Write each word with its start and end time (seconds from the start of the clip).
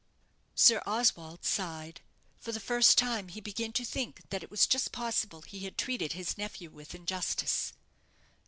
Sir 0.55 0.81
Oswald 0.87 1.45
sighed. 1.45 2.01
For 2.39 2.51
the 2.51 2.59
first 2.59 2.97
time 2.97 3.27
he 3.27 3.39
began 3.39 3.71
to 3.73 3.85
think 3.85 4.27
that 4.31 4.41
it 4.41 4.49
was 4.49 4.65
just 4.65 4.91
possible 4.91 5.41
he 5.43 5.59
had 5.59 5.77
treated 5.77 6.13
his 6.13 6.39
nephew 6.39 6.71
with 6.71 6.95
injustice. 6.95 7.71